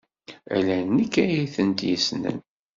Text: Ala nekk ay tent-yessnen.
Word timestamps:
Ala 0.55 0.77
nekk 0.95 1.13
ay 1.23 1.35
tent-yessnen. 1.55 2.37